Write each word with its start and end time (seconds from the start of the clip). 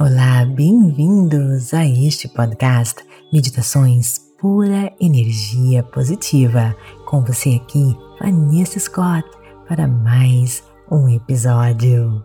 Olá, 0.00 0.46
bem-vindos 0.46 1.74
a 1.74 1.86
este 1.86 2.26
podcast 2.26 3.04
Meditações 3.30 4.18
Pura 4.40 4.90
Energia 4.98 5.82
Positiva. 5.82 6.74
Com 7.04 7.22
você 7.22 7.60
aqui, 7.62 7.94
Vanessa 8.18 8.80
Scott, 8.80 9.28
para 9.68 9.86
mais 9.86 10.64
um 10.90 11.10
episódio. 11.10 12.24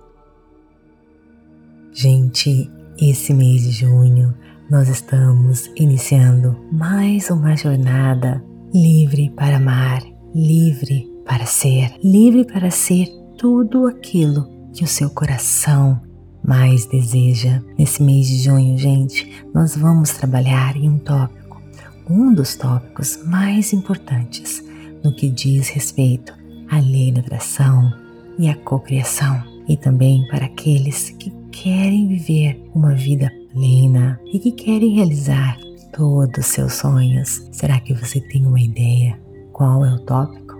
Gente, 1.92 2.72
esse 2.98 3.34
mês 3.34 3.64
de 3.64 3.72
junho 3.72 4.34
nós 4.72 4.88
estamos 4.88 5.70
iniciando 5.76 6.58
mais 6.72 7.30
uma 7.30 7.54
jornada 7.58 8.42
livre 8.74 9.30
para 9.32 9.58
amar, 9.58 10.02
livre 10.34 11.06
para 11.26 11.46
ser, 11.46 11.94
livre 12.02 12.46
para 12.46 12.72
ser 12.72 13.08
tudo 13.38 13.88
aquilo 13.88 14.48
que 14.72 14.86
o 14.86 14.88
seu 14.88 15.10
coração 15.10 16.07
mais 16.48 16.86
deseja. 16.86 17.62
Nesse 17.78 18.02
mês 18.02 18.28
de 18.28 18.38
junho, 18.38 18.78
gente, 18.78 19.44
nós 19.54 19.76
vamos 19.76 20.12
trabalhar 20.12 20.78
em 20.78 20.90
um 20.90 20.98
tópico, 20.98 21.62
um 22.10 22.34
dos 22.34 22.56
tópicos 22.56 23.20
mais 23.26 23.74
importantes 23.74 24.64
no 25.04 25.14
que 25.14 25.30
diz 25.30 25.68
respeito 25.68 26.34
à 26.70 26.80
lei 26.80 27.12
da 27.12 27.20
atração 27.20 27.92
e 28.40 28.48
à 28.48 28.56
cocriação, 28.56 29.44
e 29.68 29.76
também 29.76 30.26
para 30.30 30.46
aqueles 30.46 31.10
que 31.12 31.30
querem 31.52 32.08
viver 32.08 32.64
uma 32.74 32.96
vida 32.96 33.32
plena 33.52 34.20
e 34.32 34.40
que 34.40 34.52
querem 34.52 34.96
realizar 34.96 35.58
todos 35.92 36.38
os 36.40 36.46
seus 36.46 36.74
sonhos. 36.74 37.48
Será 37.52 37.80
que 37.80 37.94
você 37.94 38.22
tem 38.22 38.46
uma 38.46 38.62
ideia 38.62 39.20
qual 39.52 39.84
é 39.84 39.94
o 39.94 40.00
tópico? 40.00 40.56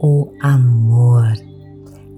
O 0.00 0.32
amor. 0.40 1.32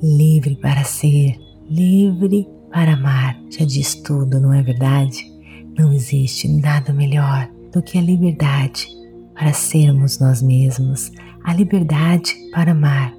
Livre 0.03 0.57
para 0.57 0.85
ser, 0.85 1.35
livre 1.69 2.47
para 2.75 2.95
amar 2.95 3.39
já 3.49 3.65
diz 3.65 3.95
tudo, 3.95 4.41
não 4.41 4.53
é 4.53 4.61
verdade? 4.61 5.33
Não 5.79 5.93
existe 5.93 6.49
nada 6.49 6.93
melhor 6.93 7.49
do 7.73 7.81
que 7.81 7.97
a 7.97 8.03
liberdade 8.03 8.89
para 9.33 9.53
sermos 9.53 10.19
nós 10.19 10.43
mesmos, 10.43 11.13
a 11.45 11.55
liberdade 11.55 12.35
para 12.53 12.73
amar. 12.73 13.15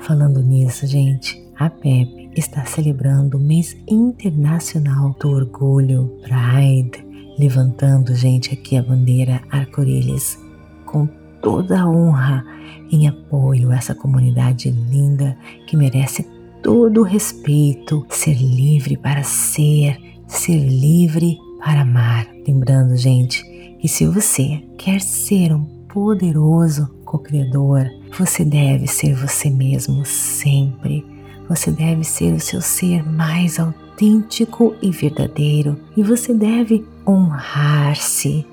Falando 0.00 0.42
nisso, 0.42 0.86
gente, 0.86 1.42
a 1.58 1.70
PEP 1.70 2.32
está 2.36 2.66
celebrando 2.66 3.38
o 3.38 3.40
mês 3.40 3.74
internacional 3.88 5.16
do 5.18 5.30
orgulho, 5.30 6.18
Pride, 6.22 7.02
levantando, 7.38 8.14
gente, 8.14 8.52
aqui 8.52 8.76
a 8.76 8.82
bandeira 8.82 9.40
arco-íris 9.50 10.38
com 10.84 11.08
toda 11.40 11.80
a 11.80 11.88
honra 11.88 12.44
em 12.90 13.08
apoio 13.08 13.70
a 13.70 13.76
essa 13.76 13.94
comunidade 13.94 14.70
linda 14.70 15.34
que 15.66 15.78
merece 15.78 16.26
todo 16.62 17.00
o 17.00 17.04
respeito, 17.04 18.06
ser 18.08 18.34
livre 18.34 18.96
para 18.96 19.22
ser, 19.22 19.98
ser 20.26 20.58
livre 20.58 21.38
para 21.62 21.82
amar. 21.82 22.26
Lembrando, 22.46 22.96
gente, 22.96 23.42
que 23.80 23.88
se 23.88 24.06
você 24.06 24.62
quer 24.78 25.00
ser 25.00 25.52
um 25.52 25.64
poderoso 25.88 26.88
co-criador, 27.04 27.86
você 28.16 28.44
deve 28.44 28.86
ser 28.86 29.14
você 29.14 29.50
mesmo 29.50 30.04
sempre. 30.04 31.04
Você 31.48 31.70
deve 31.70 32.04
ser 32.04 32.32
o 32.32 32.40
seu 32.40 32.60
ser 32.62 33.04
mais 33.04 33.58
autêntico 33.58 34.74
e 34.80 34.90
verdadeiro. 34.90 35.78
E 35.96 36.02
você 36.02 36.32
deve 36.32 36.86
honrar-se 37.06 38.46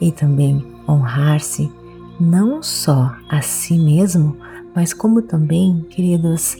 e 0.00 0.12
também 0.12 0.64
honrar-se 0.88 1.70
não 2.18 2.62
só 2.62 3.12
a 3.28 3.42
si 3.42 3.76
mesmo, 3.78 4.36
mas 4.74 4.94
como 4.94 5.20
também, 5.20 5.84
queridos, 5.90 6.56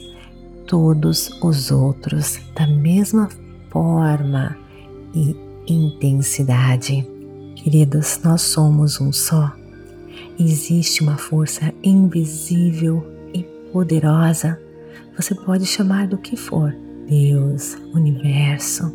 todos 0.67 1.31
os 1.41 1.71
outros 1.71 2.39
da 2.53 2.67
mesma 2.67 3.29
forma 3.71 4.55
e 5.15 5.35
intensidade. 5.67 7.07
Queridos, 7.55 8.19
nós 8.23 8.41
somos 8.41 9.01
um 9.01 9.11
só. 9.11 9.51
Existe 10.39 11.01
uma 11.01 11.17
força 11.17 11.73
invisível 11.83 13.03
e 13.33 13.43
poderosa. 13.71 14.59
Você 15.15 15.33
pode 15.33 15.65
chamar 15.65 16.07
do 16.07 16.17
que 16.17 16.35
for: 16.35 16.75
Deus, 17.07 17.75
universo, 17.93 18.93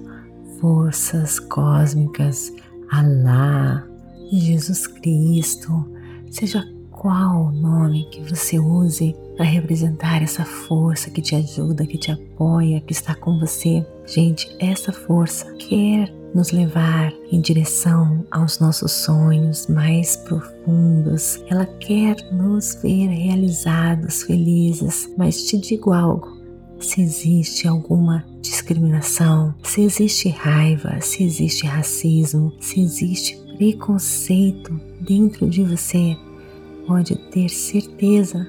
forças 0.61 1.41
cósmicas, 1.41 2.53
Alá, 2.91 3.87
Jesus 4.31 4.87
Cristo, 4.87 5.91
seja 6.31 6.63
qual 7.03 7.51
nome 7.51 8.05
que 8.13 8.21
você 8.21 8.61
use 8.61 9.17
para 9.37 9.45
representar 9.45 10.23
essa 10.23 10.45
força 10.45 11.11
que 11.11 11.21
te 11.21 11.35
ajuda, 11.35 11.85
que 11.85 11.99
te 11.99 12.13
apoia, 12.13 12.81
que 12.81 12.93
está 12.93 13.13
com 13.13 13.41
você. 13.41 13.85
Gente, 14.07 14.55
essa 14.61 14.93
força 14.93 15.53
quer 15.55 16.15
nos 16.33 16.53
levar 16.53 17.13
em 17.33 17.41
direção 17.41 18.25
aos 18.31 18.61
nossos 18.61 18.93
sonhos 18.93 19.67
mais 19.67 20.15
profundos. 20.15 21.43
Ela 21.49 21.67
quer 21.67 22.15
nos 22.33 22.77
ver 22.81 23.09
realizados, 23.09 24.23
felizes. 24.23 25.13
Mas 25.19 25.43
te 25.43 25.59
digo 25.59 25.93
algo: 25.93 26.41
se 26.79 27.03
existe 27.03 27.67
alguma 27.67 28.25
discriminação, 28.41 29.53
se 29.65 29.83
existe 29.83 30.29
raiva, 30.29 31.01
se 31.01 31.25
existe 31.25 31.67
racismo, 31.67 32.53
se 32.61 32.81
existe 32.81 33.37
preconceito 33.57 34.73
dentro 35.01 35.49
de 35.49 35.65
você, 35.65 36.17
pode 36.93 37.17
ter 37.31 37.49
certeza 37.49 38.47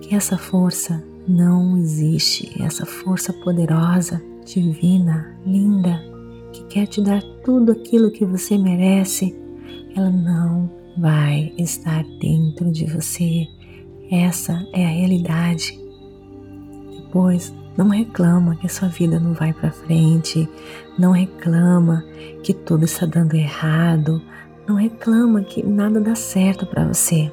que 0.00 0.14
essa 0.14 0.38
força 0.38 1.04
não 1.28 1.76
existe, 1.76 2.50
essa 2.62 2.86
força 2.86 3.34
poderosa, 3.34 4.18
divina, 4.46 5.36
linda, 5.44 6.02
que 6.54 6.64
quer 6.68 6.86
te 6.86 7.02
dar 7.02 7.22
tudo 7.44 7.70
aquilo 7.70 8.10
que 8.10 8.24
você 8.24 8.56
merece, 8.56 9.36
ela 9.94 10.08
não 10.08 10.70
vai 10.96 11.52
estar 11.58 12.02
dentro 12.18 12.72
de 12.72 12.86
você. 12.86 13.46
Essa 14.10 14.66
é 14.72 14.86
a 14.86 14.88
realidade. 14.88 15.78
Depois, 16.96 17.54
não 17.76 17.88
reclama 17.88 18.56
que 18.56 18.64
a 18.64 18.70
sua 18.70 18.88
vida 18.88 19.20
não 19.20 19.34
vai 19.34 19.52
para 19.52 19.70
frente, 19.70 20.48
não 20.98 21.12
reclama 21.12 22.02
que 22.42 22.54
tudo 22.54 22.86
está 22.86 23.04
dando 23.04 23.34
errado, 23.34 24.22
não 24.66 24.76
reclama 24.76 25.42
que 25.42 25.62
nada 25.62 26.00
dá 26.00 26.14
certo 26.14 26.64
para 26.64 26.86
você. 26.86 27.30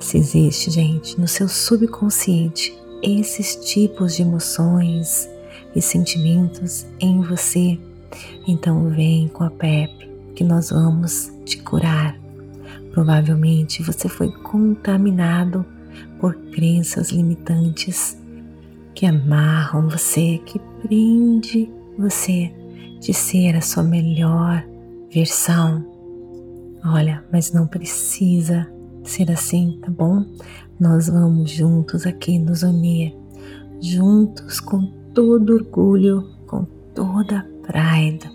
Se 0.00 0.16
existe, 0.16 0.70
gente, 0.70 1.20
no 1.20 1.26
seu 1.26 1.48
subconsciente 1.48 2.76
esses 3.02 3.56
tipos 3.56 4.16
de 4.16 4.22
emoções 4.22 5.28
e 5.74 5.82
sentimentos 5.82 6.86
em 7.00 7.20
você, 7.20 7.78
então 8.46 8.88
vem 8.90 9.28
com 9.28 9.44
a 9.44 9.50
PEP 9.50 10.08
que 10.34 10.44
nós 10.44 10.70
vamos 10.70 11.32
te 11.44 11.58
curar. 11.58 12.16
Provavelmente 12.92 13.82
você 13.82 14.08
foi 14.08 14.30
contaminado 14.30 15.64
por 16.20 16.34
crenças 16.52 17.10
limitantes 17.10 18.16
que 18.94 19.04
amarram 19.04 19.88
você, 19.88 20.40
que 20.46 20.60
prende 20.82 21.70
você 21.98 22.52
de 23.00 23.12
ser 23.12 23.56
a 23.56 23.60
sua 23.60 23.82
melhor 23.82 24.64
versão. 25.12 25.84
Olha, 26.84 27.24
mas 27.32 27.52
não 27.52 27.66
precisa 27.66 28.68
ser 29.04 29.30
assim, 29.30 29.78
tá 29.82 29.90
bom? 29.90 30.24
Nós 30.78 31.08
vamos 31.08 31.50
juntos 31.50 32.06
aqui 32.06 32.38
nos 32.38 32.62
unir, 32.62 33.14
juntos 33.80 34.60
com 34.60 34.86
todo 35.14 35.54
orgulho, 35.54 36.28
com 36.46 36.64
toda 36.94 37.46
pride. 37.66 38.30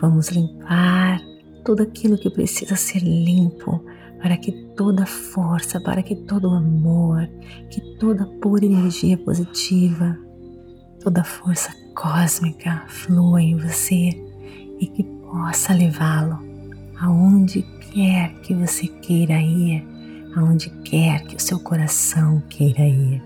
Vamos 0.00 0.28
limpar 0.28 1.20
tudo 1.64 1.82
aquilo 1.82 2.16
que 2.16 2.30
precisa 2.30 2.76
ser 2.76 3.00
limpo, 3.00 3.82
para 4.22 4.36
que 4.36 4.52
toda 4.76 5.04
força, 5.04 5.80
para 5.80 6.02
que 6.02 6.14
todo 6.14 6.50
amor, 6.50 7.28
que 7.70 7.80
toda 7.98 8.26
pura 8.40 8.64
energia 8.64 9.18
positiva, 9.18 10.16
toda 11.02 11.22
força 11.22 11.70
cósmica 11.94 12.84
flua 12.88 13.42
em 13.42 13.56
você 13.56 14.10
e 14.80 14.86
que 14.86 15.02
possa 15.02 15.74
levá-lo 15.74 16.38
aonde 17.00 17.62
quer 17.92 18.32
que 18.42 18.54
você 18.54 18.86
queira 18.86 19.40
ir, 19.40 19.86
aonde 20.34 20.70
quer 20.84 21.22
que 21.24 21.36
o 21.36 21.40
seu 21.40 21.58
coração 21.58 22.42
queira 22.48 22.86
ir. 22.86 23.22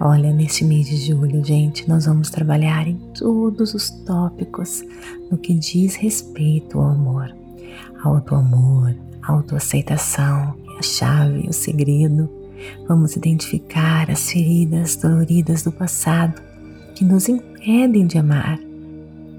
Olha, 0.00 0.32
neste 0.32 0.64
mês 0.64 0.86
de 0.88 0.96
julho, 0.96 1.42
gente, 1.42 1.88
nós 1.88 2.04
vamos 2.04 2.28
trabalhar 2.28 2.86
em 2.86 2.96
todos 3.18 3.72
os 3.72 3.90
tópicos 3.90 4.84
no 5.30 5.38
que 5.38 5.54
diz 5.54 5.94
respeito 5.94 6.78
ao 6.78 6.90
amor. 6.90 7.34
Auto-amor, 8.02 8.94
autoaceitação 9.22 10.54
a 10.78 10.82
chave, 10.82 11.48
o 11.48 11.52
segredo. 11.52 12.28
Vamos 12.86 13.16
identificar 13.16 14.10
as 14.10 14.30
feridas 14.30 14.96
doloridas 14.96 15.62
do 15.62 15.72
passado 15.72 16.40
que 16.94 17.04
nos 17.04 17.28
impedem 17.28 18.06
de 18.06 18.18
amar. 18.18 18.58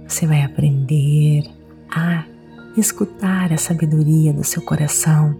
Você 0.08 0.26
vai 0.26 0.42
aprender 0.42 1.44
a 1.90 2.26
escutar 2.80 3.52
a 3.52 3.58
sabedoria 3.58 4.34
do 4.34 4.44
seu 4.44 4.62
coração. 4.62 5.36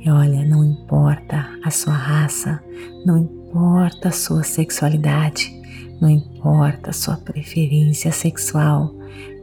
E 0.00 0.10
olha, 0.10 0.44
não 0.44 0.64
importa 0.64 1.48
a 1.64 1.70
sua 1.70 1.94
raça, 1.94 2.62
não 3.04 3.18
importa 3.18 4.08
a 4.08 4.12
sua 4.12 4.42
sexualidade, 4.42 5.54
Não 6.00 6.10
importa 6.10 6.90
a 6.90 6.92
sua 6.92 7.16
preferência 7.16 8.12
sexual, 8.12 8.94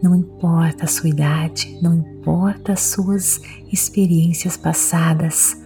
não 0.02 0.16
importa 0.16 0.86
a 0.86 0.88
sua 0.88 1.10
idade, 1.10 1.78
não 1.82 1.96
importa 1.96 2.74
as 2.74 2.82
suas 2.82 3.42
experiências 3.72 4.56
passadas. 4.56 5.58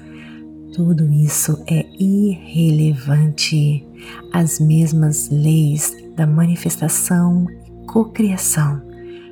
Tudo 0.74 1.12
isso 1.12 1.62
é 1.68 1.86
irrelevante. 2.00 3.86
As 4.32 4.60
mesmas 4.60 5.30
leis 5.30 5.94
da 6.16 6.26
manifestação 6.26 7.46
e 7.50 7.86
cocriação 7.86 8.82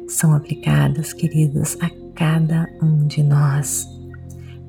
são 0.08 0.34
aplicadas, 0.34 1.14
queridos, 1.14 1.78
a 1.82 1.90
cada 2.16 2.68
um 2.82 3.06
de 3.06 3.22
nós. 3.22 3.88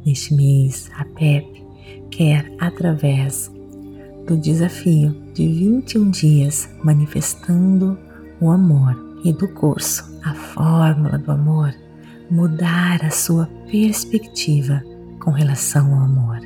Neste 0.04 0.34
mês, 0.34 0.90
a 0.96 1.04
PEP 1.04 1.64
quer, 2.10 2.52
através 2.60 3.50
do 4.26 4.36
desafio 4.36 5.14
de 5.32 5.46
21 5.46 6.10
dias 6.10 6.68
manifestando 6.82 7.98
o 8.40 8.50
amor 8.50 9.20
e 9.24 9.32
do 9.32 9.48
curso 9.48 10.18
A 10.24 10.34
Fórmula 10.34 11.18
do 11.18 11.30
Amor, 11.32 11.72
mudar 12.30 13.04
a 13.04 13.10
sua 13.10 13.46
perspectiva 13.70 14.82
com 15.20 15.30
relação 15.30 15.94
ao 15.94 16.04
amor. 16.04 16.40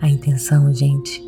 A 0.00 0.08
intenção, 0.08 0.72
gente, 0.74 1.22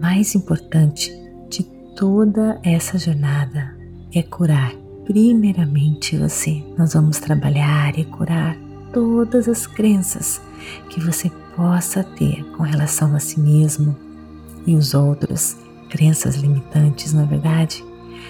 mais 0.00 0.34
importante 0.34 1.12
de 1.50 1.64
toda 1.96 2.60
essa 2.62 2.98
jornada 2.98 3.74
é 4.14 4.22
curar 4.22 4.72
primeiramente 5.08 6.18
você. 6.18 6.62
Nós 6.76 6.92
vamos 6.92 7.18
trabalhar 7.18 7.98
e 7.98 8.04
curar 8.04 8.54
todas 8.92 9.48
as 9.48 9.66
crenças 9.66 10.38
que 10.90 11.00
você 11.00 11.32
possa 11.56 12.04
ter 12.04 12.44
com 12.52 12.62
relação 12.62 13.14
a 13.14 13.18
si 13.18 13.40
mesmo 13.40 13.96
e 14.66 14.74
os 14.74 14.92
outros, 14.92 15.56
crenças 15.88 16.36
limitantes, 16.36 17.14
não 17.14 17.22
é 17.22 17.26
verdade? 17.26 17.82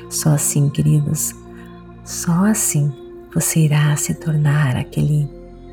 Só 0.09 0.31
assim, 0.31 0.71
queridos, 0.71 1.35
só 2.05 2.45
assim 2.45 2.93
você 3.35 3.65
irá 3.65 3.97
se 3.97 4.15
tornar 4.15 4.77
aquele 4.77 5.29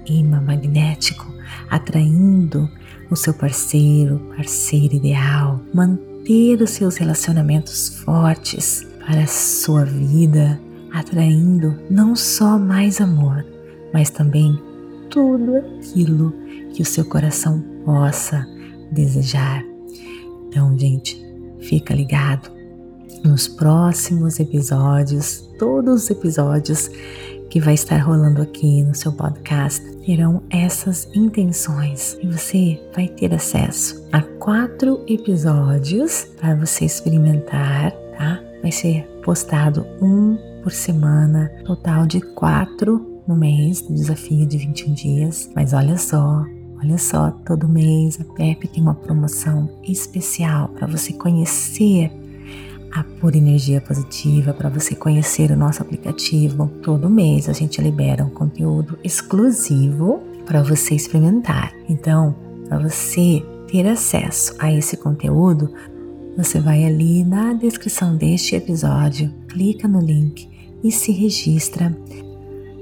imã 0.07 0.41
magnético, 0.41 1.31
atraindo 1.69 2.67
o 3.11 3.15
seu 3.15 3.33
parceiro, 3.35 4.19
parceiro 4.35 4.95
ideal, 4.95 5.61
manter 5.71 6.59
os 6.63 6.71
seus 6.71 6.97
relacionamentos 6.97 7.89
fortes 7.99 8.83
para 9.05 9.21
a 9.21 9.27
sua 9.27 9.85
vida, 9.85 10.59
atraindo 10.95 11.77
não 11.89 12.15
só 12.15 12.57
mais 12.57 13.01
amor, 13.01 13.45
mas 13.93 14.09
também 14.09 14.57
tudo 15.09 15.57
aquilo 15.57 16.33
que 16.73 16.81
o 16.81 16.85
seu 16.85 17.03
coração 17.03 17.63
possa 17.83 18.47
desejar. 18.91 19.63
Então, 20.47 20.77
gente, 20.79 21.21
fica 21.59 21.93
ligado 21.93 22.49
nos 23.23 23.47
próximos 23.47 24.39
episódios, 24.39 25.49
todos 25.59 26.03
os 26.03 26.09
episódios 26.09 26.89
que 27.49 27.59
vai 27.59 27.73
estar 27.73 27.97
rolando 27.97 28.41
aqui 28.41 28.81
no 28.83 28.95
seu 28.95 29.11
podcast 29.11 29.85
terão 30.05 30.43
essas 30.49 31.09
intenções 31.13 32.17
e 32.21 32.27
você 32.27 32.81
vai 32.95 33.07
ter 33.07 33.33
acesso 33.33 34.05
a 34.11 34.21
quatro 34.21 35.03
episódios 35.07 36.25
para 36.39 36.55
você 36.55 36.85
experimentar, 36.85 37.91
tá? 38.17 38.41
Vai 38.61 38.71
ser 38.71 39.03
postado 39.23 39.85
um 40.01 40.37
por 40.65 40.71
semana, 40.71 41.51
total 41.63 42.07
de 42.07 42.19
quatro 42.19 43.21
no 43.27 43.35
mês 43.35 43.81
do 43.81 43.93
desafio 43.93 44.47
de 44.47 44.57
21 44.57 44.93
dias. 44.95 45.47
Mas 45.55 45.73
olha 45.73 45.95
só, 45.95 46.43
olha 46.81 46.97
só, 46.97 47.29
todo 47.45 47.69
mês 47.69 48.19
a 48.19 48.23
Pepe 48.33 48.67
tem 48.67 48.81
uma 48.81 48.95
promoção 48.95 49.69
especial 49.83 50.69
para 50.69 50.87
você 50.87 51.13
conhecer 51.13 52.11
a 52.91 53.03
pura 53.03 53.37
energia 53.37 53.79
positiva, 53.79 54.55
para 54.55 54.67
você 54.67 54.95
conhecer 54.95 55.51
o 55.51 55.55
nosso 55.55 55.83
aplicativo. 55.83 56.67
Todo 56.81 57.11
mês 57.11 57.47
a 57.47 57.53
gente 57.53 57.79
libera 57.79 58.25
um 58.25 58.31
conteúdo 58.31 58.97
exclusivo 59.03 60.23
para 60.47 60.63
você 60.63 60.95
experimentar. 60.95 61.75
Então, 61.87 62.35
para 62.67 62.79
você 62.79 63.45
ter 63.67 63.87
acesso 63.87 64.55
a 64.57 64.73
esse 64.73 64.97
conteúdo, 64.97 65.71
você 66.35 66.59
vai 66.59 66.83
ali 66.85 67.23
na 67.23 67.53
descrição 67.53 68.17
deste 68.17 68.55
episódio, 68.55 69.31
clica 69.47 69.87
no 69.87 69.99
link 69.99 70.54
e 70.85 70.91
se 70.91 71.11
registra. 71.11 71.95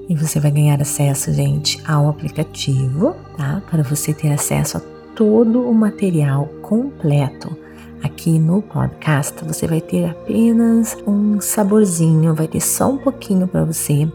E 0.09 0.15
você 0.15 0.39
vai 0.39 0.51
ganhar 0.51 0.81
acesso, 0.81 1.31
gente, 1.33 1.81
ao 1.87 2.09
aplicativo, 2.09 3.15
tá? 3.37 3.63
Para 3.71 3.81
você 3.81 4.13
ter 4.13 4.33
acesso 4.33 4.77
a 4.77 4.81
todo 5.15 5.61
o 5.61 5.73
material 5.73 6.47
completo. 6.61 7.55
Aqui 8.03 8.37
no 8.37 8.61
podcast 8.61 9.45
você 9.45 9.65
vai 9.65 9.79
ter 9.79 10.09
apenas 10.09 10.97
um 11.07 11.39
saborzinho, 11.39 12.35
vai 12.35 12.49
ter 12.49 12.59
só 12.59 12.91
um 12.91 12.97
pouquinho 12.97 13.47
para 13.47 13.63
você, 13.63 14.05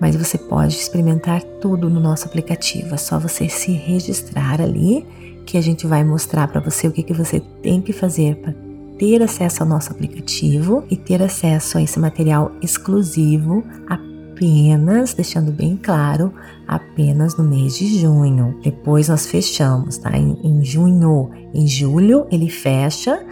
mas 0.00 0.16
você 0.16 0.38
pode 0.38 0.74
experimentar 0.74 1.42
tudo 1.60 1.90
no 1.90 2.00
nosso 2.00 2.26
aplicativo. 2.26 2.94
É 2.94 2.96
só 2.96 3.18
você 3.18 3.46
se 3.50 3.72
registrar 3.72 4.62
ali 4.62 5.06
que 5.44 5.58
a 5.58 5.60
gente 5.60 5.86
vai 5.86 6.02
mostrar 6.02 6.48
para 6.48 6.62
você 6.62 6.88
o 6.88 6.92
que, 6.92 7.02
que 7.02 7.12
você 7.12 7.40
tem 7.62 7.82
que 7.82 7.92
fazer 7.92 8.36
para 8.36 8.65
ter 8.98 9.22
acesso 9.22 9.62
ao 9.62 9.68
nosso 9.68 9.92
aplicativo 9.92 10.84
e 10.90 10.96
ter 10.96 11.22
acesso 11.22 11.78
a 11.78 11.82
esse 11.82 11.98
material 11.98 12.52
exclusivo 12.62 13.64
apenas, 13.88 15.14
deixando 15.14 15.52
bem 15.52 15.76
claro, 15.76 16.32
apenas 16.66 17.36
no 17.36 17.44
mês 17.44 17.76
de 17.76 17.98
junho. 17.98 18.58
Depois 18.62 19.08
nós 19.08 19.26
fechamos, 19.26 19.98
tá? 19.98 20.16
Em, 20.16 20.38
em 20.42 20.64
junho, 20.64 21.30
em 21.54 21.66
julho 21.66 22.26
ele 22.30 22.48
fecha 22.48 23.24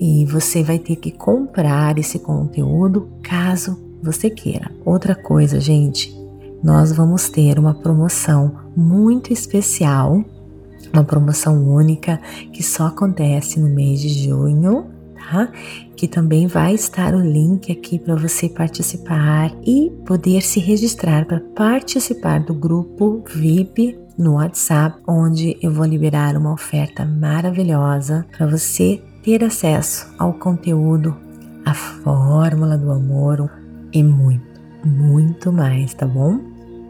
e 0.00 0.24
você 0.26 0.62
vai 0.62 0.78
ter 0.78 0.96
que 0.96 1.10
comprar 1.10 1.98
esse 1.98 2.18
conteúdo 2.18 3.08
caso 3.22 3.78
você 4.02 4.28
queira. 4.28 4.70
Outra 4.84 5.14
coisa, 5.14 5.60
gente, 5.60 6.12
nós 6.62 6.92
vamos 6.92 7.28
ter 7.28 7.58
uma 7.58 7.74
promoção 7.74 8.56
muito 8.76 9.32
especial, 9.32 10.24
uma 10.92 11.04
promoção 11.04 11.68
única 11.68 12.20
que 12.52 12.62
só 12.62 12.86
acontece 12.86 13.60
no 13.60 13.68
mês 13.68 14.00
de 14.00 14.08
junho 14.08 14.91
tá? 15.30 15.50
Que 15.96 16.08
também 16.08 16.46
vai 16.46 16.74
estar 16.74 17.14
o 17.14 17.20
link 17.20 17.70
aqui 17.70 17.98
para 17.98 18.14
você 18.14 18.48
participar 18.48 19.52
e 19.64 19.90
poder 20.04 20.42
se 20.42 20.60
registrar 20.60 21.24
para 21.26 21.40
participar 21.40 22.40
do 22.40 22.54
grupo 22.54 23.22
VIP 23.34 23.98
no 24.18 24.34
WhatsApp, 24.34 24.98
onde 25.06 25.56
eu 25.62 25.72
vou 25.72 25.86
liberar 25.86 26.36
uma 26.36 26.52
oferta 26.52 27.04
maravilhosa 27.04 28.26
para 28.36 28.46
você 28.46 29.02
ter 29.22 29.44
acesso 29.44 30.12
ao 30.18 30.34
conteúdo, 30.34 31.16
a 31.64 31.72
fórmula 31.72 32.76
do 32.76 32.90
amor 32.90 33.50
e 33.92 34.02
muito, 34.02 34.60
muito 34.84 35.52
mais, 35.52 35.94
tá 35.94 36.06
bom? 36.06 36.40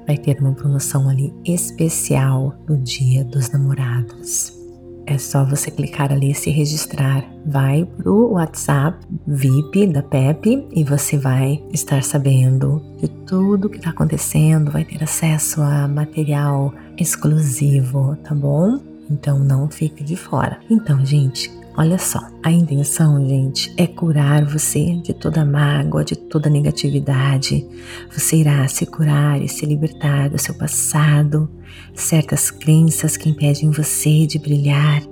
Vai 0.07 0.17
ter 0.17 0.41
uma 0.41 0.53
promoção 0.53 1.09
ali 1.09 1.33
especial 1.45 2.55
do 2.67 2.77
Dia 2.77 3.25
dos 3.25 3.51
Namorados. 3.51 4.62
É 5.07 5.19
só 5.19 5.45
você 5.45 5.71
clicar 5.71 6.13
ali 6.13 6.31
e 6.31 6.35
se 6.35 6.51
registrar. 6.51 7.25
Vai 7.45 7.85
pro 7.85 8.33
WhatsApp 8.33 8.99
VIP 9.27 9.87
da 9.89 10.03
PEP 10.03 10.69
e 10.73 10.85
você 10.85 11.17
vai 11.17 11.63
estar 11.73 12.03
sabendo 12.03 12.83
de 13.01 13.09
tudo 13.09 13.69
que 13.69 13.79
está 13.79 13.91
acontecendo, 13.91 14.71
vai 14.71 14.85
ter 14.85 15.03
acesso 15.03 15.61
a 15.61 15.89
material 15.89 16.73
exclusivo, 16.97 18.17
tá 18.23 18.35
bom? 18.35 18.79
Então 19.11 19.39
não 19.39 19.69
fique 19.69 20.05
de 20.05 20.17
fora. 20.17 20.61
Então, 20.71 21.05
gente, 21.05 21.51
Olha 21.75 21.97
só, 21.97 22.21
a 22.43 22.53
intenção, 22.53 23.27
gente, 23.27 23.73
é 23.79 23.87
curar 23.87 24.45
você 24.45 24.95
de 24.97 25.15
toda 25.15 25.43
mágoa, 25.43 26.05
de 26.05 26.15
toda 26.15 26.51
negatividade. 26.51 27.67
Você 28.13 28.37
irá 28.37 28.69
se 28.69 28.85
curar 28.85 29.41
e 29.41 29.49
se 29.49 29.65
libertar 29.65 30.29
do 30.29 30.39
seu 30.39 30.55
passado, 30.55 31.49
certas 31.95 32.51
crenças 32.51 33.17
que 33.17 33.29
impedem 33.29 33.71
você 33.71 34.27
de 34.27 34.39
brilhar. 34.39 35.03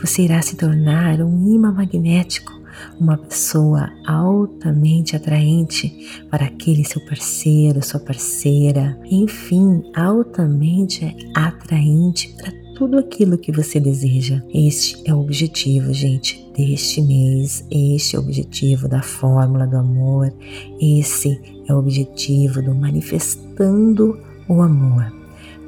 Você 0.00 0.22
irá 0.22 0.40
se 0.42 0.56
tornar 0.56 1.20
um 1.20 1.54
imã 1.54 1.72
magnético, 1.72 2.60
uma 2.98 3.16
pessoa 3.16 3.90
altamente 4.06 5.16
atraente 5.16 6.24
para 6.30 6.46
aquele 6.46 6.84
seu 6.84 7.00
parceiro, 7.04 7.84
sua 7.84 8.00
parceira, 8.00 8.98
enfim, 9.04 9.82
altamente 9.94 11.14
atraente 11.34 12.34
para 12.36 12.52
tudo 12.80 12.98
aquilo 12.98 13.36
que 13.36 13.52
você 13.52 13.78
deseja. 13.78 14.42
Este 14.54 15.02
é 15.04 15.14
o 15.14 15.20
objetivo, 15.20 15.92
gente, 15.92 16.42
deste 16.56 17.02
mês. 17.02 17.62
Este 17.70 18.16
é 18.16 18.18
o 18.18 18.22
objetivo 18.22 18.88
da 18.88 19.02
fórmula 19.02 19.66
do 19.66 19.76
amor. 19.76 20.32
Esse 20.80 21.38
é 21.68 21.74
o 21.74 21.78
objetivo 21.78 22.62
do 22.62 22.74
manifestando 22.74 24.18
o 24.48 24.62
amor 24.62 25.19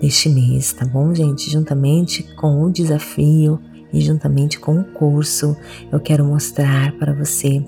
deste 0.03 0.29
mês, 0.29 0.75
tá 0.75 0.85
bom, 0.85 1.15
gente? 1.15 1.51
Juntamente 1.51 2.23
com 2.35 2.63
o 2.63 2.71
desafio 2.71 3.59
e 3.91 4.03
juntamente 4.03 4.61
com 4.61 4.81
o 4.81 4.85
curso, 4.85 5.57
eu 5.91 5.99
quero 5.99 6.27
mostrar 6.27 6.93
para 6.99 7.15
você 7.15 7.65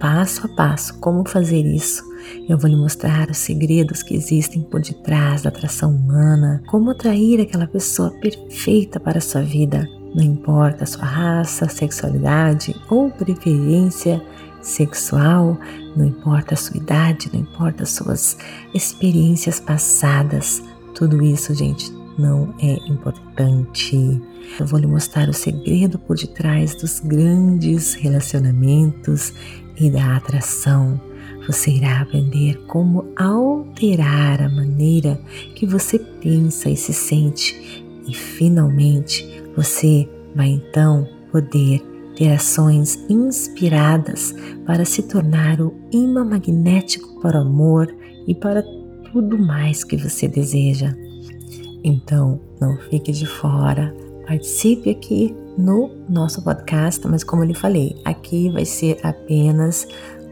passo 0.00 0.46
a 0.46 0.48
passo 0.48 0.98
como 0.98 1.28
fazer 1.28 1.64
isso 1.64 2.10
eu 2.48 2.58
vou 2.58 2.68
lhe 2.68 2.76
mostrar 2.76 3.30
os 3.30 3.38
segredos 3.38 4.02
que 4.02 4.14
existem 4.14 4.62
por 4.62 4.80
detrás 4.80 5.42
da 5.42 5.48
atração 5.48 5.94
humana, 5.94 6.62
como 6.66 6.90
atrair 6.90 7.40
aquela 7.40 7.66
pessoa 7.66 8.10
perfeita 8.10 8.98
para 8.98 9.18
a 9.18 9.22
sua 9.22 9.42
vida. 9.42 9.86
Não 10.14 10.24
importa 10.24 10.84
a 10.84 10.86
sua 10.86 11.04
raça, 11.04 11.68
sexualidade 11.68 12.74
ou 12.88 13.10
preferência 13.10 14.20
sexual, 14.60 15.58
não 15.96 16.04
importa 16.04 16.54
a 16.54 16.56
sua 16.56 16.76
idade, 16.76 17.30
não 17.32 17.40
importa 17.40 17.84
as 17.84 17.90
suas 17.90 18.36
experiências 18.74 19.60
passadas, 19.60 20.62
tudo 21.00 21.22
isso, 21.24 21.54
gente, 21.54 21.90
não 22.18 22.54
é 22.60 22.74
importante. 22.86 24.20
Eu 24.58 24.66
vou 24.66 24.78
lhe 24.78 24.86
mostrar 24.86 25.30
o 25.30 25.32
segredo 25.32 25.98
por 25.98 26.14
detrás 26.14 26.74
dos 26.74 27.00
grandes 27.00 27.94
relacionamentos 27.94 29.32
e 29.80 29.88
da 29.88 30.16
atração. 30.16 31.00
Você 31.46 31.70
irá 31.70 32.02
aprender 32.02 32.58
como 32.66 33.06
alterar 33.16 34.42
a 34.42 34.50
maneira 34.50 35.18
que 35.54 35.64
você 35.64 35.98
pensa 35.98 36.68
e 36.68 36.76
se 36.76 36.92
sente, 36.92 37.82
e 38.06 38.12
finalmente 38.12 39.42
você 39.56 40.06
vai 40.36 40.48
então 40.48 41.08
poder 41.32 41.80
ter 42.14 42.30
ações 42.30 43.02
inspiradas 43.08 44.34
para 44.66 44.84
se 44.84 45.02
tornar 45.04 45.62
o 45.62 45.74
imã 45.90 46.26
magnético 46.26 47.18
para 47.22 47.38
o 47.38 47.42
amor 47.42 47.88
e 48.26 48.34
para 48.34 48.62
tudo 49.12 49.38
mais 49.38 49.84
que 49.84 49.96
você 49.96 50.28
deseja. 50.28 50.94
Então, 51.82 52.40
não 52.60 52.76
fique 52.76 53.12
de 53.12 53.26
fora, 53.26 53.94
participe 54.26 54.90
aqui 54.90 55.34
no 55.56 55.90
nosso 56.08 56.42
podcast, 56.42 57.06
mas 57.06 57.24
como 57.24 57.42
eu 57.42 57.48
lhe 57.48 57.54
falei, 57.54 57.96
aqui 58.04 58.50
vai 58.50 58.64
ser 58.64 58.98
apenas 59.02 59.88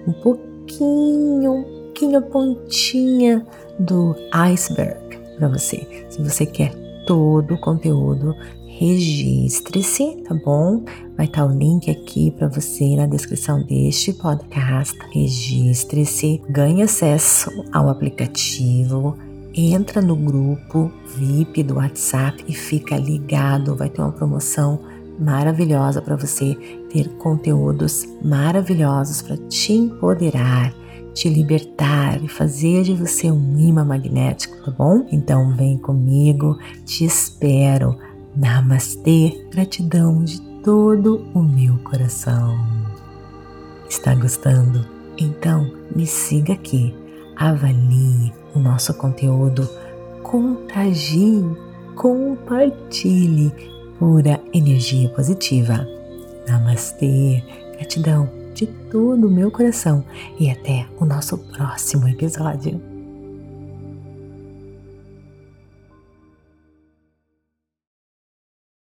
um 0.07 0.13
pouquinho, 0.13 1.53
um 1.53 1.63
pouquinho 1.63 2.19
a 2.19 2.23
pontinha 2.23 3.47
do 3.79 4.15
iceberg 4.33 5.19
para 5.39 5.49
você. 5.49 6.07
Se 6.11 6.23
você 6.23 6.47
quer 6.47 6.73
todo 7.07 7.55
o 7.55 7.61
conteúdo, 7.61 8.35
registre-se, 8.79 10.23
tá 10.29 10.35
bom? 10.35 10.85
Vai 11.17 11.27
estar 11.27 11.45
o 11.45 11.53
link 11.53 11.91
aqui 11.91 12.31
para 12.31 12.49
você 12.49 12.97
na 12.97 13.07
descrição 13.07 13.63
deste 13.65 14.13
podcast. 14.13 14.97
Registre-se, 15.13 16.41
ganhe 16.49 16.83
acesso 16.83 17.51
ao 17.73 17.89
aplicativo 17.89 19.17
entra 19.55 20.01
no 20.01 20.15
grupo 20.15 20.91
VIP 21.17 21.63
do 21.63 21.77
WhatsApp 21.77 22.45
e 22.47 22.55
fica 22.55 22.97
ligado. 22.97 23.75
Vai 23.75 23.89
ter 23.89 24.01
uma 24.01 24.13
promoção 24.13 24.79
maravilhosa 25.19 26.01
para 26.01 26.17
você 26.17 26.55
ter 26.93 27.09
conteúdos 27.17 28.07
maravilhosos 28.23 29.21
para 29.21 29.37
te 29.49 29.73
empoderar, 29.73 30.73
te 31.13 31.29
libertar 31.29 32.23
e 32.23 32.29
fazer 32.29 32.85
de 32.85 32.95
você 32.95 33.31
um 33.31 33.59
imã 33.59 33.85
magnético, 33.85 34.57
tá 34.65 34.71
bom? 34.71 35.05
Então 35.11 35.57
vem 35.57 35.77
comigo, 35.77 36.57
te 36.85 37.05
espero. 37.05 37.97
Namastê, 38.39 39.37
gratidão 39.51 40.23
de 40.23 40.41
todo 40.63 41.27
o 41.35 41.43
meu 41.43 41.77
coração. 41.79 42.57
Está 43.91 44.15
gostando? 44.15 44.87
Então 45.19 45.69
me 45.93 46.07
siga 46.07 46.53
aqui, 46.53 46.95
avalie 47.35 48.33
o 48.55 48.61
nosso 48.61 48.95
conteúdo, 48.95 49.69
contagie, 50.23 51.45
compartilhe 51.97 53.53
pura 53.99 54.41
energia 54.55 55.09
positiva. 55.09 55.85
Namastê, 56.47 57.43
gratidão 57.73 58.31
de 58.55 58.69
todo 58.89 59.27
o 59.27 59.31
meu 59.31 59.51
coração 59.51 60.05
e 60.39 60.49
até 60.49 60.87
o 61.01 61.05
nosso 61.05 61.39
próximo 61.39 62.07
episódio. 62.07 62.98